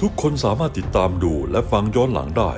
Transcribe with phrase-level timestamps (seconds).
[0.00, 2.52] ทุกคนสามารถติดตามดูและฟังย้อนหลังได้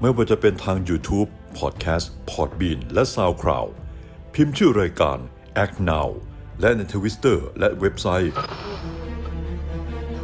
[0.00, 1.28] ไม่ว่าจะเป็นทาง YouTube,
[1.58, 3.70] Podcast, Podbean และ SoundCloud
[4.34, 5.18] พิมพ์ชื่อรายการ
[5.64, 6.08] Act Now
[6.60, 8.34] และในทวิตเตอร์และเว็บไซต์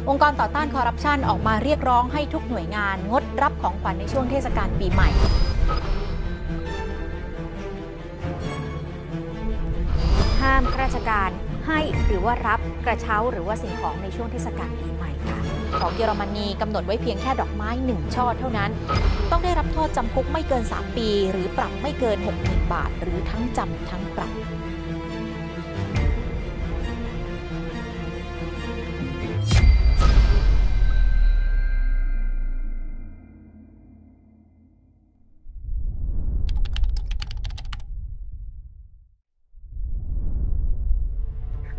[0.09, 5.09] องค์กรต่อต้านคอร์รัปชันออกมาเรียกร้องให้ทุกหน่วยงานงดรับของขวัญในช่วงเทศกาลปีใหม่
[10.47, 11.29] ห้ามข้าราชการ
[11.67, 15.39] ให้หรือว่ารับกระเช้าหรือว่าสิ่งของในช่วงเทศกาลปีใหม่ค่ะ
[15.79, 18.71] ของเยอรมนีกำหนดไว้เพียงแค่ดอกไม้หนึ่งช่อเท่านั้น
[19.31, 24.33] ต้องได้รับโทษจำคุกไม่เกิน 3 ปี หรือปรับไม่เกิน 60,000 บาท หรือทั้งจำทั้งปรับ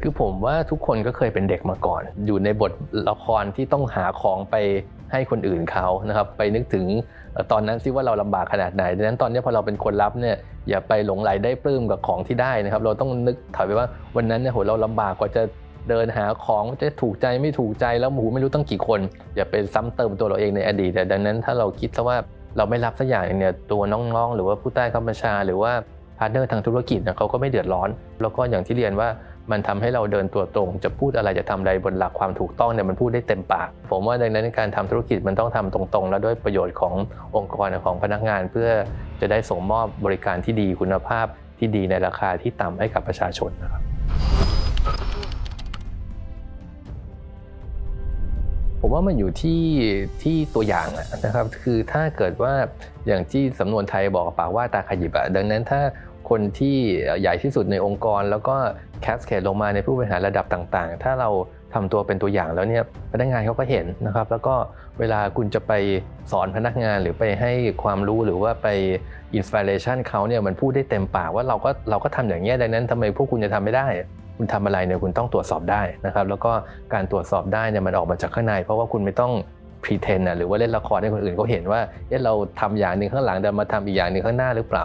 [0.02, 2.72] คือผมว่าทุกคนก็เคยเป็นเด็กมาก่อน อยู่ในบท
[3.09, 4.56] ละครที่ต้องหาของไป
[5.12, 6.86] ให้คนอื่นเขานะครับ ไปนึกถึง
[7.53, 10.37] ตอนนั้นซิว่าเราลำบากขนาดไหนดังนั้นตอนนี้พอเราเป็นคนรับเนี่ย
[10.69, 15.42] อย่าไปหลงไหลได้ปลื้มกับของที่ได้นะครับ เราต้องนึกถอยไปว่าวันนั้นเนี่ยโหเราลำบากกว่าจะ
[15.89, 19.00] เดินหาของจะถูกใจไม่ถูกใจแล้วหมูไม่รู้ตั้งกี่คน
[19.37, 22.17] อย่าไปซ้ำเติมตัวเราเองในอดีตแต่ดังนั้นถ้าเราคิดซะว่า
[22.56, 25.72] เราไม่รับสักอย่างเนี่ยตัวน้องๆ หรือว่าผู้ใต้ข้าบัญชา หรือว่า
[26.19, 27.89] partner ทางธุรกิจเขาก็ไม่เดือดร้อน
[28.20, 29.09] แล้วก็อย่างที่เรียนว่า
[29.52, 36.94] มันทำให้เราเดินตัวตรง จะพูดอะไรจะทำอะไรบนหลักความถูกต้องเนี่ยมันพูดได้เต็มปาก ผมว่าดังนั้นการทำธุรกิจมันต้องทำตรงๆ และด้วยประโยชน์ของ
[37.36, 38.69] องค์กรของพนักงาน เพื่อ
[39.20, 41.26] จะได้ส่งมอบบริการที่ดีคุณภาพ
[41.58, 43.82] ที่ดีในราคาที่ต่ำให้กับประชาชนนะครับ
[48.80, 49.62] ผมว่ามันอยู่ที่
[50.22, 50.88] ที่ตัวอย่าง
[51.24, 52.54] นะครับ คือถ้าเกิดว่า
[53.06, 55.80] อย่างที่สำนวนไทยบอกปากว่าตาขยิบอะดังนั้นถ้า
[56.31, 56.77] คนที่
[57.21, 58.57] ใหญ่ที่สุดในองค์กร แล้วก็
[59.03, 61.31] แคสเคดลงมาในผู้บริหารระดับต่างๆ ถ้าเรา
[61.75, 64.55] ทำตัวเป็นตัวอย่างแล้วเนี่ยพนักงานเขาก็เห็นนะครับ แล้วก็
[64.99, 65.73] เวลาคุณจะไป
[66.33, 67.53] สอนพนักงานหรือไปให้
[67.83, 68.69] ความรู้หรือว่าไป
[69.34, 73.87] อินสปิเรชันเขาเนี่ยมันพูดได้เต็มปากว่าเราก็เราก็ทำอย่างนี้ดังนั้นทำไมพวกคุณจะทำไม่ได้
[74.37, 76.53] คุณทำอะไรเนี่ยคุณต้องตรวจสอบได้นะครับ แล้วก็
[76.94, 79.33] การตรวจสอบได้เนี่ยมันออกมาจากข้างใน เพราะว่าคุณไม่ต้อง
[79.84, 84.84] pretend นะหรือว่าเล่นละครให้คนอื่นเขาเห็นว่าเอ๊ะเราทำอย่างหนึ่งข้างหลังแต่มาทำอีกอย่างหนึ่งข้างหน้าหรือเปล่า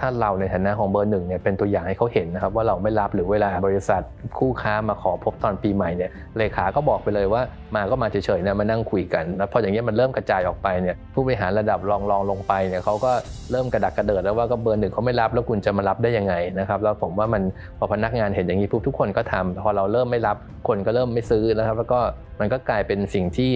[0.00, 4.02] ถ้าเราในฐานะของเบอร์หนึ่งเนี่ยเป็นตัวอย่างให้เขาเห็นนะครับว่าเราไม่รับหรือเวลาบริษัท
[4.38, 7.42] คู่ค้ามาขอพบตอนปีใหม่เนี่ยเลขาก็บอกไปเลยว่า
[7.76, 13.12] มาก็มาเฉยๆนะมานั่งคุยกันแล้วพออย่างนี้ยมันเริ่มกระจายออกไปเนี่ยผู้บริหารระดับรองรองลงไปเนี่ยเขาก็
[13.50, 17.42] เริ่มกระดักกระเดิดแล้วว่าก็เบอร์หนึ่งเขาไม่รับแล้วคุณจะมารับได้ยังไงนะครับแล้วผมว่ามัน
[17.78, 20.36] พอพนักงานเห็นอย่างนี้ปุ๊บทุกคนก็ทำพอเราเริ่มไม่รับ
[20.68, 22.00] คนก็เริ่มไม่ซื้อนะครับ แล้วก็
[22.40, 23.50] มันก็กลายเป็นสิ่งที่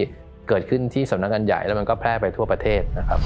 [0.48, 3.20] เกิดขึ้นที่สำนักงานใหญ่แล้วมันก็แพร่ไปทั่วประเทศนะครับ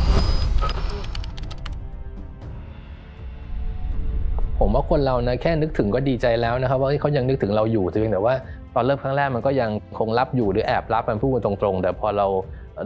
[4.63, 8.35] ผมว่าคนเรานะแค่นึกถึงก็ดีใจแล้วนะครับว่าเขายังนึกถึงเราอยู่เพียงแต่ว่า
[8.75, 12.27] ตอนเริ่มครั้งแรกมันก็ยังคงรับอยู่หรือแอบรับมันพูดกันตรงๆ แต่พอเรา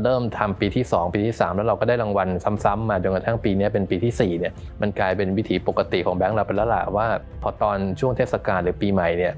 [0.02, 2.28] เริ่มทำปีที่ 2 ปีที่ 3 แล้วเราก็ได้รางวัล
[2.64, 7.06] ซ้ำๆมาจนกระทั่งปีนี้เป็นปีที่4เนี่ยมันกลายเป็นวิถีปกติของแบงก์เราไปแล้วล่ะว่า
[7.42, 9.32] พอตอนช่วงเทศกาลหรือปีใหม่เนี่ย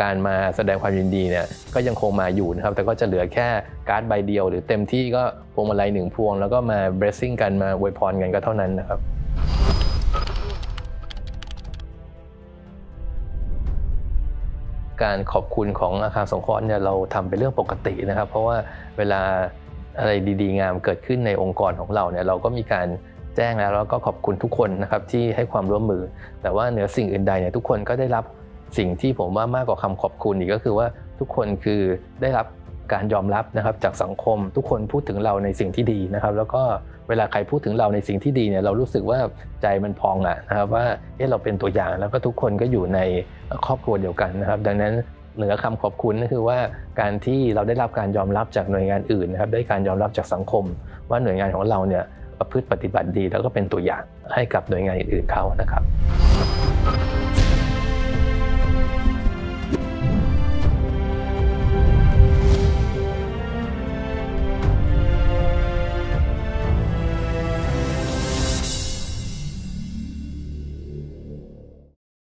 [0.00, 3.48] การมาแสดงความยินดีเนี่ยก็ยังคงมาอยู่นะครับแต่ก็จะเหลือแค่
[3.88, 5.22] การ์ดใบเดียว หรือเต็มที่ก็
[5.54, 9.00] พวงมาลัยหนึ่งพวง แล้วก็มาเบรสซิ่งกันมาอวยพรกันก็เท่านั้นนะครับ
[15.02, 18.56] การขอบคุณของอาคารสงเคราะห์เนี่ยเราทำเป็นเรื่องปกตินะครับ เพราะว่า
[18.98, 19.20] เวลา
[19.98, 22.86] อะไรดีๆ งามเกิดขึ้นในองค์กรของเราเนี่ยเราก็มีการ
[23.36, 26.02] แจ้งแล้วแล้วก็ขอบคุณทุกคนนะครับที่ให้ความร่วมมือ
[26.42, 28.24] แต่ว่าเหนือสิ่งอื่นใดเนี่ยทุกคนก็ได้รับ
[28.78, 30.86] สิ่งที่ผมว่ามากกว่าคำขอบคุณอีกก็คือว่า
[31.18, 31.80] ทุกคนคือ
[32.22, 32.46] ได้รับ
[32.92, 36.62] การยอมรับนะครับจากสังคมทุกคนพูดถึงเราในสิ่งที่ดีนะครับ แล้วก็
[37.08, 39.18] เวลาใครพูดถึงเราในสิ่งที่ดีเนี่ยเรารู้สึกว่า
[39.62, 40.84] ใจมันพองอะนะครับว่า
[41.16, 43.00] เออเราเป็นตัวอย่างแล้วก็ทุกคนก็อยู่ใน
[43.66, 44.92] ครอบครัวเดียวกันนะครับ ดังนั้น
[45.36, 46.58] เหนือคำขอบคุณก็คือว่า
[47.00, 50.64] การที่เราได้รับการยอมรับจากหน่วยงานอื่นนะครับได้การยอมรับจากสังคม
[51.10, 52.04] ว่าหน่วยงานของเราเนี่ย
[52.38, 54.02] ประพฤติปฏิบัติดี แล้วก็เป็นตัวอย่าง
[54.34, 55.82] ให้กับหน่วยงานอื่นๆเขานะครับ